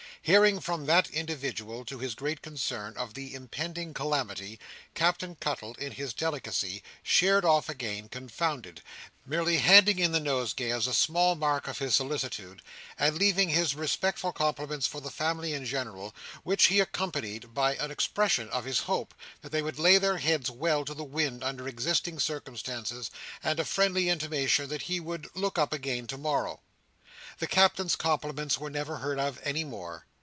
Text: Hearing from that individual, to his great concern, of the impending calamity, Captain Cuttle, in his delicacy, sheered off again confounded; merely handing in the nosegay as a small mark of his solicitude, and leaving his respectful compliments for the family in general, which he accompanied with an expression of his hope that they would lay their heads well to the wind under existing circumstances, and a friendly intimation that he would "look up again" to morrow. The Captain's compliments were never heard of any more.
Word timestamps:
Hearing 0.23 0.59
from 0.59 0.85
that 0.85 1.09
individual, 1.09 1.83
to 1.85 1.97
his 1.97 2.13
great 2.13 2.43
concern, 2.43 2.95
of 2.95 3.15
the 3.15 3.33
impending 3.33 3.91
calamity, 3.91 4.59
Captain 4.93 5.33
Cuttle, 5.33 5.73
in 5.79 5.93
his 5.93 6.13
delicacy, 6.13 6.83
sheered 7.01 7.43
off 7.43 7.67
again 7.69 8.07
confounded; 8.07 8.83
merely 9.25 9.57
handing 9.57 9.97
in 9.97 10.11
the 10.11 10.19
nosegay 10.19 10.69
as 10.69 10.85
a 10.85 10.93
small 10.93 11.33
mark 11.33 11.67
of 11.67 11.79
his 11.79 11.95
solicitude, 11.95 12.61
and 12.99 13.17
leaving 13.17 13.49
his 13.49 13.73
respectful 13.73 14.31
compliments 14.31 14.85
for 14.85 15.01
the 15.01 15.09
family 15.09 15.53
in 15.55 15.65
general, 15.65 16.13
which 16.43 16.65
he 16.67 16.79
accompanied 16.79 17.45
with 17.45 17.79
an 17.81 17.89
expression 17.89 18.47
of 18.51 18.63
his 18.65 18.81
hope 18.81 19.15
that 19.41 19.51
they 19.51 19.63
would 19.63 19.79
lay 19.79 19.97
their 19.97 20.19
heads 20.19 20.51
well 20.51 20.85
to 20.85 20.93
the 20.93 21.03
wind 21.03 21.43
under 21.43 21.67
existing 21.67 22.19
circumstances, 22.19 23.09
and 23.43 23.59
a 23.59 23.65
friendly 23.65 24.07
intimation 24.07 24.69
that 24.69 24.83
he 24.83 24.99
would 24.99 25.27
"look 25.33 25.57
up 25.57 25.73
again" 25.73 26.05
to 26.05 26.15
morrow. 26.19 26.61
The 27.39 27.47
Captain's 27.47 27.95
compliments 27.95 28.59
were 28.59 28.69
never 28.69 28.97
heard 28.97 29.17
of 29.17 29.39
any 29.43 29.63
more. 29.63 30.05